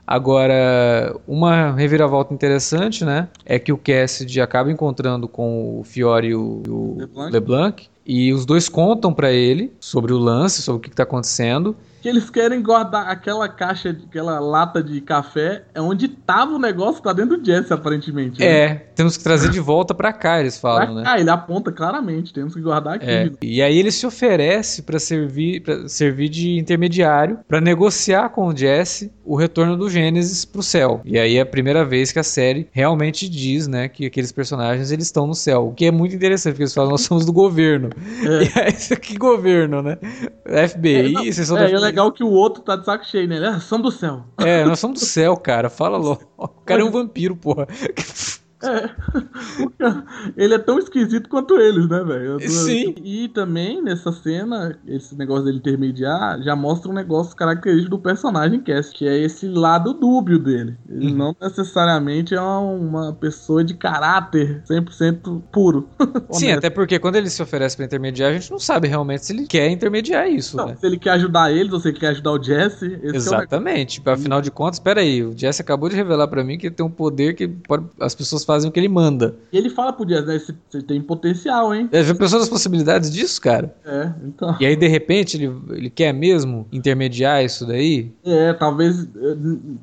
[0.07, 3.27] Agora, uma reviravolta interessante, né?
[3.45, 7.33] É que o Cassidy acaba encontrando com o Fiore e o, o LeBlanc.
[7.33, 7.89] LeBlanc.
[8.05, 11.75] E os dois contam pra ele sobre o lance, sobre o que, que tá acontecendo.
[12.01, 17.01] Que eles querem guardar aquela caixa, aquela lata de café, é onde tava o negócio,
[17.01, 18.39] tá dentro do Jesse, aparentemente.
[18.39, 18.45] né?
[18.45, 21.03] É, temos que trazer de volta pra cá, eles Pra falam, né?
[21.19, 23.05] ele aponta claramente, temos que guardar aqui.
[23.05, 28.47] É, e aí ele se oferece para servir, pra servir de intermediário para negociar com
[28.47, 31.01] o Jesse o retorno do Gênesis pro céu.
[31.05, 34.91] E aí é a primeira vez que a série realmente diz, né, que aqueles personagens
[34.91, 37.31] eles estão no céu, o que é muito interessante porque eles falam nós somos do
[37.33, 37.89] governo.
[38.21, 39.97] E aí que governo, né?
[40.67, 43.27] FBI, não, vocês são É, da é legal que o outro tá de saco cheio,
[43.27, 43.35] né?
[43.35, 44.23] Ele é são do céu.
[44.39, 45.69] É, nós somos do céu, cara.
[45.69, 46.23] Fala logo.
[46.37, 47.67] O cara é um vampiro, porra.
[50.37, 52.39] Ele é tão esquisito quanto eles, né, velho?
[52.49, 52.95] Sim.
[53.03, 58.59] E também, nessa cena, esse negócio dele intermediar, já mostra um negócio característico do personagem
[58.61, 60.75] Cass, que é esse lado dúbio dele.
[60.89, 61.17] Ele Uhum.
[61.17, 65.89] não necessariamente é uma pessoa de caráter 100% puro.
[66.31, 69.33] Sim, até porque quando ele se oferece pra intermediar, a gente não sabe realmente se
[69.33, 70.75] ele quer intermediar isso, Não, né?
[70.79, 73.15] se ele quer ajudar eles ou se ele quer ajudar o Jesse, esse é o.
[73.15, 74.01] Exatamente.
[74.05, 77.33] Afinal de contas, peraí, o Jesse acabou de revelar pra mim que tem um poder
[77.35, 79.35] que pode- as pessoas fazem o que ele manda.
[79.51, 80.57] E ele fala pro Jesse, né?
[80.69, 81.87] Você tem potencial, hein?
[81.91, 83.73] É, Já pensou nas possibilidades disso, cara?
[83.85, 84.57] É, então.
[84.59, 88.11] E aí, de repente, ele, ele quer mesmo intermediar isso daí?
[88.25, 89.07] É, talvez.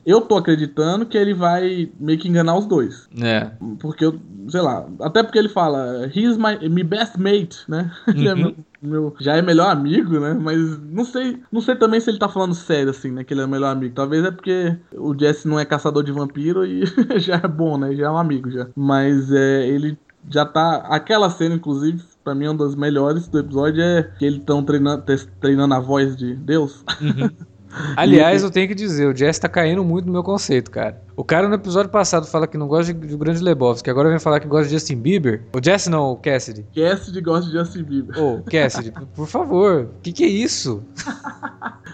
[0.04, 3.08] Eu tô acreditando que ele vai meio que enganar os dois.
[3.22, 3.50] É.
[3.78, 7.90] Porque eu, sei lá, até porque ele fala, he's my, my best mate, né?
[8.08, 8.54] Ele é Uhum.
[8.80, 10.34] Meu, já é melhor amigo, né?
[10.34, 13.24] Mas não sei, não sei também se ele tá falando sério assim, né?
[13.24, 13.94] Que ele é melhor amigo.
[13.94, 16.84] Talvez é porque o Jesse não é caçador de vampiro e
[17.18, 17.94] já é bom, né?
[17.94, 18.68] Já é um amigo já.
[18.76, 19.98] Mas é, ele
[20.30, 20.76] já tá.
[20.88, 24.62] Aquela cena, inclusive, pra mim, é uma das melhores do episódio é que eles estão
[24.62, 25.04] treinando,
[25.40, 26.84] treinando a voz de Deus.
[27.00, 27.30] Uhum.
[27.96, 31.00] Aliás, eu tenho que dizer, o Jess tá caindo muito no meu conceito, cara.
[31.16, 34.18] O cara no episódio passado fala que não gosta de, de Grande Lebowski, agora vem
[34.18, 35.42] falar que gosta de Justin Bieber.
[35.54, 36.64] O Jess não, o Cassidy.
[36.74, 38.18] Cassidy gosta de Justin Bieber.
[38.22, 40.82] Ô, Cassidy, por favor, o que, que é isso?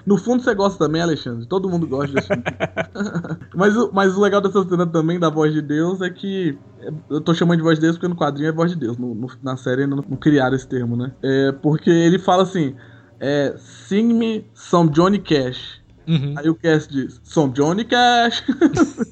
[0.07, 1.47] No fundo você gosta também, Alexandre.
[1.47, 3.39] Todo mundo gosta de Justin Bieber.
[3.55, 6.59] mas, o- mas o legal dessa cena também da voz de Deus é que.
[6.81, 8.97] é, Eu tô chamando de voz de Deus porque no quadrinho é voz de Deus.
[8.99, 11.13] No- no- na série ainda não, não criaram esse termo, né?
[11.23, 12.75] É, porque ele fala assim:
[13.25, 15.83] é, Sing me some Johnny Cash.
[16.07, 16.35] Uhum.
[16.37, 18.45] Aí o Cass diz, some Johnny Cash.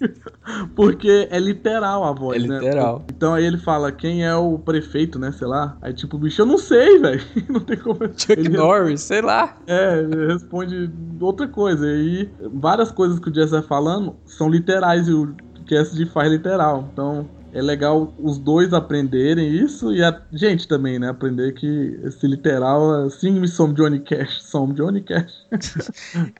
[0.76, 2.58] Porque é literal a voz, É né?
[2.58, 3.02] literal.
[3.08, 5.32] Então aí ele fala, quem é o prefeito, né?
[5.32, 5.76] Sei lá.
[5.80, 7.22] Aí tipo, bicho, eu não sei, velho.
[7.48, 8.00] Não tem como.
[8.14, 9.56] Chuck ele, Norris, sei lá.
[9.66, 11.86] É, ele responde outra coisa.
[11.86, 15.34] E várias coisas que o Jess vai falando são literais e o
[15.66, 16.88] Cassidy faz literal.
[16.92, 21.10] Então, é legal os dois aprenderem isso e a gente também, né?
[21.10, 25.46] Aprender que esse literal é Sing me some Johnny Cash, some Johnny Cash.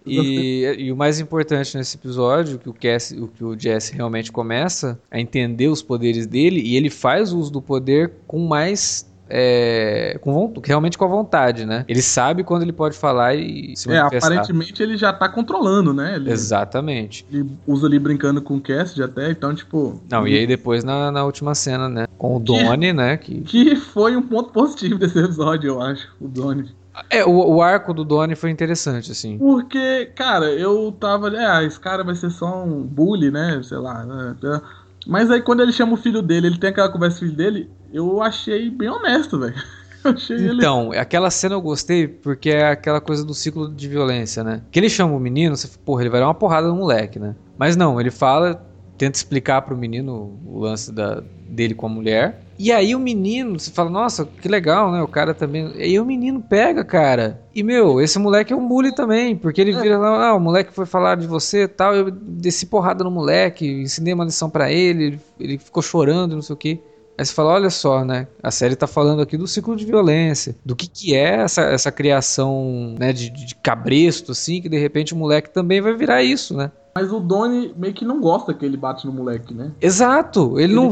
[0.04, 4.32] E, e o mais importante nesse episódio, que o, Cass, o que o Jesse realmente
[4.32, 9.10] começa a entender os poderes dele e ele faz uso do poder com mais.
[9.34, 11.86] É, com realmente com a vontade, né?
[11.88, 14.28] Ele sabe quando ele pode falar e se É, manifestar.
[14.28, 16.16] aparentemente ele já tá controlando, né?
[16.16, 17.24] Ele, Exatamente.
[17.32, 20.02] ele usa ali brincando com o Cassidy até, então, tipo.
[20.10, 22.06] Não, e aí depois na, na última cena, né?
[22.18, 23.16] Com o Donnie, né?
[23.16, 23.40] Que...
[23.40, 26.70] Que foi um ponto positivo desse episódio, eu acho, o Donnie.
[27.08, 29.38] É, o, o arco do Donnie foi interessante, assim.
[29.38, 31.28] Porque, cara, eu tava.
[31.34, 33.62] É, ah, esse cara vai ser só um bully, né?
[33.62, 34.04] Sei lá.
[34.04, 34.36] né?
[35.06, 37.36] Mas aí quando ele chama o filho dele, ele tem aquela conversa com o filho
[37.36, 39.54] dele, eu achei bem honesto, velho.
[40.04, 40.56] Eu achei ele.
[40.56, 44.60] Então, aquela cena eu gostei porque é aquela coisa do ciclo de violência, né?
[44.68, 47.20] Que ele chama o menino, você fala, porra, ele vai dar uma porrada no moleque,
[47.20, 47.36] né?
[47.56, 48.66] Mas não, ele fala,
[48.98, 52.40] tenta explicar pro menino o lance da, dele com a mulher.
[52.58, 55.02] E aí o menino, você fala, nossa, que legal, né?
[55.02, 55.72] O cara também.
[55.76, 57.40] E aí o menino pega, cara.
[57.54, 60.72] E, meu, esse moleque é um bully também, porque ele vira lá, ah, o moleque
[60.72, 61.94] foi falar de você e tal.
[61.94, 66.42] Eu desci porrada no moleque, ensinei uma lição pra ele, ele, ele ficou chorando, não
[66.42, 66.80] sei o quê.
[67.16, 68.26] Aí você fala, olha só, né?
[68.42, 71.92] A série tá falando aqui do ciclo de violência, do que que é essa, essa
[71.92, 76.56] criação, né, de, de cabresto, assim, que de repente o moleque também vai virar isso,
[76.56, 76.72] né?
[76.94, 79.72] Mas o Donnie meio que não gosta que ele bate no moleque, né?
[79.80, 80.90] Exato, ele não.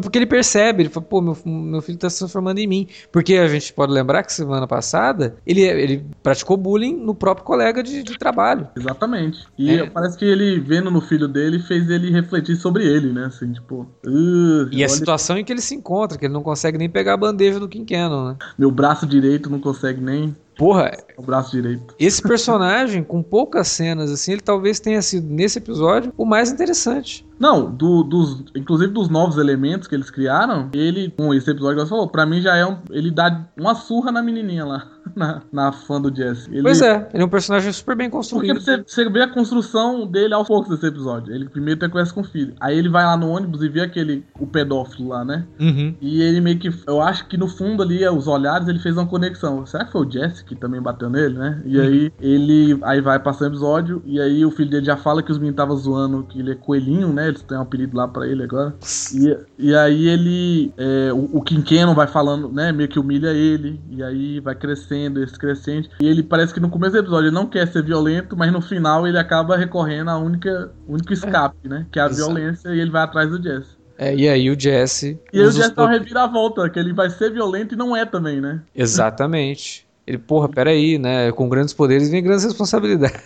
[0.00, 2.88] Porque ele percebe, ele fala, pô, meu, meu filho tá se transformando em mim.
[3.12, 7.82] Porque a gente pode lembrar que semana passada ele, ele praticou bullying no próprio colega
[7.82, 8.68] de, de trabalho.
[8.76, 9.46] Exatamente.
[9.56, 9.86] E É.
[9.88, 13.26] parece que ele, vendo no filho dele, fez ele refletir sobre ele, né?
[13.26, 13.86] Assim, tipo.
[14.04, 17.14] "Uh, E a situação em que ele se encontra, que ele não consegue nem pegar
[17.14, 18.36] a bandeja do Quinqueno, né?
[18.58, 20.34] Meu braço direito não consegue nem.
[20.56, 21.94] Porra, O braço direito.
[21.98, 27.25] esse personagem, com poucas cenas, assim, ele talvez tenha sido, nesse episódio, o mais interessante.
[27.38, 31.82] Não, do- dos, inclusive dos novos elementos que eles criaram, ele, com esse episódio que
[31.84, 32.78] você falou, pra mim já é um.
[32.90, 36.48] Ele dá uma surra na menininha lá, na, na fã do Jesse.
[36.50, 38.60] Ele, Pois é, ele é um personagem super bem Porque construído.
[38.60, 41.34] você, você vê a construção dele aos poucos desse episódio.
[41.34, 42.54] Ele primeiro tem conversa com o filho.
[42.60, 44.24] Aí ele vai lá no ônibus e vê aquele.
[44.40, 45.46] o pedófilo lá, né?
[45.60, 45.94] Uhum.
[46.00, 46.70] E ele meio que.
[46.86, 49.64] Eu acho que no fundo ali, os olhares, ele fez uma conexão.
[49.66, 51.62] Será que foi o Jesse que também bateu nele, né?
[51.66, 52.78] E aí ele.
[52.82, 54.02] Aí vai passar o episódio.
[54.06, 56.54] E aí o filho dele já fala que os meninos estavam zoando que ele é
[56.54, 57.25] coelhinho, né?
[57.28, 58.74] Eles têm um apelido lá pra ele agora.
[59.14, 60.72] E, e aí ele.
[60.76, 62.72] é, o, o Quinqueno vai falando, né?
[62.72, 63.80] Meio que humilha ele.
[63.90, 65.90] E aí vai crescendo, esse crescente.
[66.00, 68.60] E ele parece que no começo do episódio ele não quer ser violento, mas no
[68.60, 71.86] final ele acaba recorrendo à única, único escape, né?
[71.90, 72.32] Que é a Exato.
[72.34, 72.68] violência.
[72.70, 73.76] E ele vai atrás do Jesse.
[73.98, 75.18] É, e aí o Jesse.
[75.32, 77.78] E aí o os Jesse dá uma po- reviravolta, que ele vai ser violento e
[77.78, 78.60] não é também, né?
[78.74, 79.85] Exatamente.
[80.06, 81.32] Ele, porra, peraí, né?
[81.32, 83.20] Com grandes poderes vem grandes responsabilidades.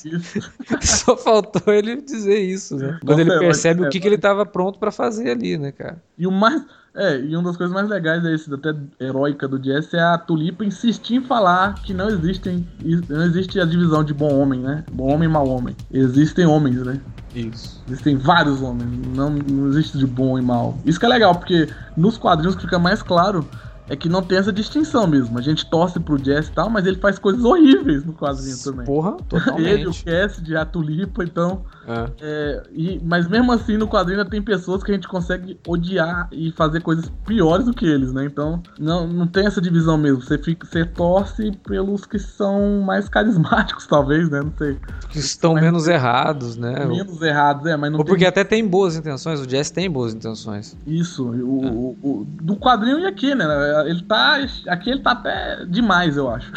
[0.80, 2.98] Só faltou ele dizer isso, né?
[3.04, 5.70] Quando ele é, percebe mas- o que, que ele tava pronto pra fazer ali, né,
[5.70, 5.98] cara?
[6.18, 6.62] E o mais.
[6.96, 10.16] É, e uma das coisas mais legais é esse, até heróica do Jesse, é a
[10.16, 12.66] Tulipa insistir em falar que não existem.
[13.08, 14.84] Não existe a divisão de bom homem, né?
[14.92, 15.76] Bom homem e mau homem.
[15.92, 17.00] Existem homens, né?
[17.34, 17.82] Isso.
[17.88, 18.88] Existem vários homens.
[19.14, 20.78] Não, não existe de bom e mal.
[20.86, 23.44] Isso que é legal, porque nos quadrinhos que fica mais claro
[23.88, 25.38] é que não tem essa distinção mesmo.
[25.38, 28.86] A gente torce pro Jesse e tal, mas ele faz coisas horríveis no quadrinho também.
[28.86, 29.10] Porra,
[29.58, 30.04] Ele, o totalmente.
[30.04, 31.64] Cassidy, a Tulipa, então.
[31.86, 32.10] É.
[32.20, 36.28] É, e, mas mesmo assim, no quadrinho ainda tem pessoas que a gente consegue odiar
[36.32, 38.24] e fazer coisas piores do que eles, né?
[38.24, 40.20] Então, não, não tem essa divisão mesmo.
[40.22, 44.40] Você, fica, você torce pelos que são mais carismáticos, talvez, né?
[44.42, 44.78] Não sei.
[45.10, 46.84] Que estão menos errados, né?
[46.86, 49.90] Menos errados, é, mas não Ou tem porque até tem boas intenções, o Jesse tem
[49.90, 50.76] boas intenções.
[50.86, 51.24] isso.
[51.24, 53.44] O, o- o- do quadrinho e aqui, né?
[53.86, 54.38] Ele tá.
[54.68, 56.50] Aqui ele tá até demais, eu acho.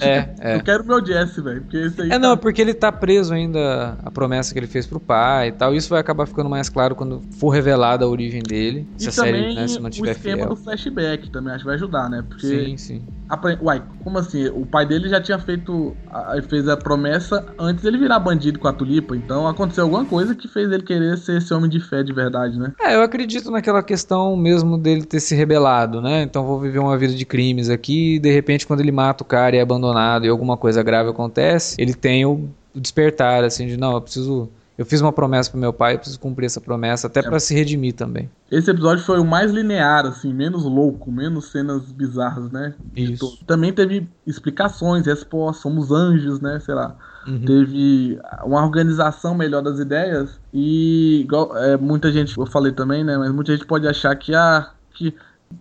[0.00, 0.56] É, é.
[0.56, 1.64] Eu quero o meu Jesse, velho.
[1.72, 5.48] É, tá- não, porque ele tá preso ainda à promessa que ele fez pro pai
[5.48, 5.74] e tal.
[5.74, 8.88] Isso vai acabar ficando mais claro quando for revelada a origem dele.
[8.96, 10.48] Se E a série né, se o mantiver esquema fiel.
[10.48, 12.24] do flashback também, acho que vai ajudar, né?
[12.28, 13.02] Porque Sim, sim.
[13.28, 14.48] apre- Uai, como assim?
[14.48, 15.96] O pai dele já tinha feito.
[16.06, 19.16] a- fez a promessa antes dele virar bandido com a tulipa.
[19.16, 22.58] Então aconteceu alguma coisa que fez ele querer ser esse homem de fé de verdade,
[22.58, 22.72] né?
[22.80, 26.22] É, eu acredito naquela questão mesmo dele ter se rebelado, né?
[26.22, 29.26] Então vou viver uma vida de crimes aqui e de repente quando ele mata o
[29.26, 33.66] cara e é abandonado e alguma coisa grave acontece, ele tem o o despertar, assim,
[33.66, 34.50] de não, eu preciso.
[34.76, 37.54] Eu fiz uma promessa pro meu pai, eu preciso cumprir essa promessa, até pra se
[37.54, 38.30] redimir também.
[38.50, 42.74] Esse episódio foi o mais linear, assim, menos louco, menos cenas bizarras, né?
[42.96, 43.38] Isso.
[43.46, 46.58] Também teve explicações, respostas, somos anjos, né?
[46.60, 46.96] Sei lá.
[47.26, 47.44] Uhum.
[47.44, 53.16] Teve uma organização melhor das ideias e igual, é, muita gente, eu falei também, né?
[53.16, 55.14] Mas muita gente pode achar que, ah, que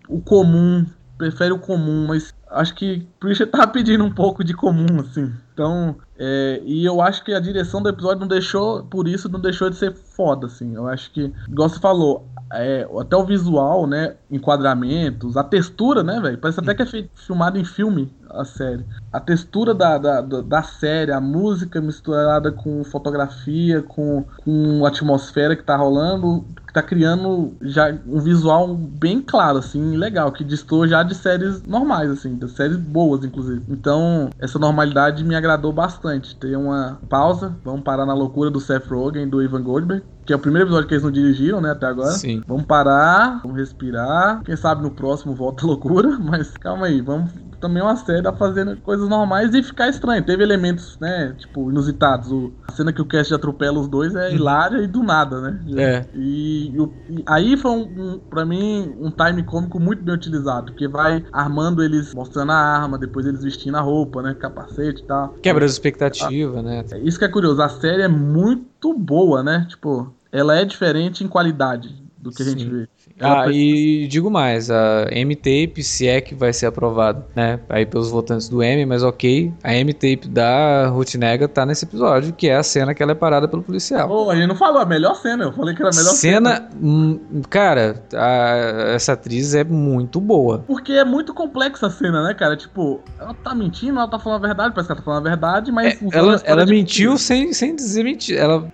[0.07, 0.85] o comum,
[1.17, 5.31] prefere o comum, mas acho que Preacher tava pedindo um pouco de comum, assim.
[5.53, 9.39] Então, é, e eu acho que a direção do episódio não deixou, por isso, não
[9.39, 10.75] deixou de ser foda, assim.
[10.75, 14.15] Eu acho que, igual você falou, é, até o visual, né?
[14.29, 16.37] Enquadramentos, a textura, né, velho?
[16.37, 18.85] Parece até que é filmado em filme a série.
[19.11, 24.89] A textura da, da, da, da série, a música misturada com fotografia, com, com a
[24.89, 30.41] atmosfera que tá rolando, que tá criando já um visual bem claro, assim, legal, que
[30.41, 33.61] distor já de séries normais, assim, de séries boas, inclusive.
[33.67, 36.33] Então, essa normalidade me agradou bastante.
[36.37, 40.03] Tem uma pausa, vamos parar na loucura do Seth Rogen e do Ivan Goldberg.
[40.31, 42.11] Que é o primeiro episódio que eles não dirigiram, né, até agora.
[42.11, 42.41] Sim.
[42.47, 44.41] Vamos parar, vamos respirar.
[44.45, 48.75] Quem sabe no próximo volta loucura, mas calma aí, vamos também uma série dá fazendo
[48.77, 50.23] coisas normais e ficar estranho.
[50.25, 52.31] Teve elementos, né, tipo, inusitados.
[52.31, 55.59] O, a cena que o Cast atropela os dois é hilária e do nada, né?
[55.75, 56.05] É.
[56.15, 57.81] E, o- e aí foi, um,
[58.13, 62.55] um, pra mim, um time cômico muito bem utilizado, porque vai armando eles mostrando a
[62.55, 65.35] arma, depois eles vestindo a roupa, né, capacete e tal.
[65.41, 66.83] Quebra as expectativas, né?
[66.89, 69.67] É Isso que é curioso, a série é muito boa, né?
[69.69, 72.69] Tipo, ela é diferente em qualidade do que a gente Sim.
[72.69, 72.89] vê.
[73.21, 77.85] Ah, Ela- e digo mais, a M-Tape, se é que vai ser aprovado, né, aí
[77.85, 82.55] pelos votantes do M, mas ok, a M-Tape da Rutinega tá nesse episódio, que é
[82.57, 84.07] a cena que ela é parada pelo policial.
[84.07, 86.55] Pô, a gente não falou a melhor cena, eu falei que era a melhor cena.
[86.55, 90.63] cena, hum, cara, a- essa atriz é muito boa.
[90.67, 92.55] Porque é muito complexa a cena, né, cara?
[92.57, 95.29] Tipo, ela tá mentindo, ela tá falando a verdade, parece que ela tá falando a
[95.29, 95.93] verdade, mas.
[95.93, 98.39] É, Ela, ela mentiu sem, sem dizer mentira.
[98.41, 98.67] Ela,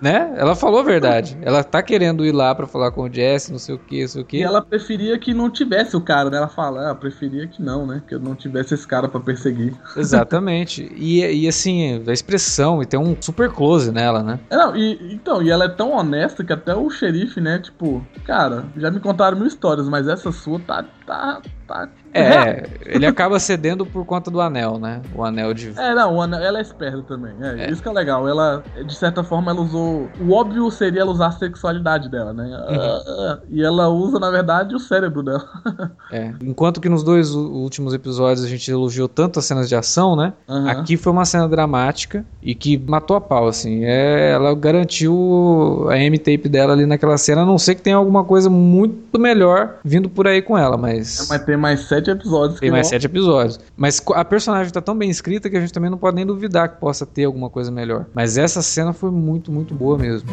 [0.00, 0.32] né?
[0.36, 1.36] Ela falou a verdade.
[1.42, 4.08] Ela tá querendo ir lá pra falar com o Jesse, não sei o que, não
[4.08, 4.36] sei o que.
[4.38, 6.36] E ela preferia que não tivesse o cara, né?
[6.36, 8.02] Ela fala, ah, preferia que não, né?
[8.06, 9.74] Que eu não tivesse esse cara pra perseguir.
[9.96, 10.92] Exatamente.
[10.96, 14.38] E, e assim, a expressão, e tem um super close nela, né?
[14.50, 17.58] É, não, e, então, e ela é tão honesta que até o xerife, né?
[17.58, 20.84] Tipo, cara, já me contaram mil histórias, mas essa sua tá.
[21.06, 21.40] tá.
[21.66, 21.88] tá.
[22.12, 25.00] É, ele acaba cedendo por conta do anel, né?
[25.14, 25.72] O anel de.
[25.78, 27.32] É, não, o Ana- ela é esperta também.
[27.40, 28.28] É, isso que é legal.
[28.28, 30.08] Ela, de certa forma, ela usou.
[30.20, 32.50] O óbvio seria ela usar a sexualidade dela, né?
[32.52, 35.44] Ah, ah, E ela usa, na verdade, o cérebro dela.
[36.12, 36.32] É.
[36.42, 40.32] Enquanto que nos dois últimos episódios a gente elogiou tanto as cenas de ação, né?
[40.48, 40.68] Aham.
[40.68, 43.84] Aqui foi uma cena dramática e que matou a pau, assim.
[43.84, 48.24] É, ela garantiu a M-tape dela ali naquela cena, a não ser que tenha alguma
[48.24, 51.28] coisa muito melhor vindo por aí com ela, mas.
[51.30, 53.60] Mas tem mais sete episódios Tem mais vão- sete episódios.
[53.76, 56.68] Mas a personagem tá tão bem escrita que a gente também não pode nem duvidar
[56.68, 58.06] que possa ter alguma coisa melhor.
[58.14, 60.28] Mas essa cena foi muito, muito boa mesmo.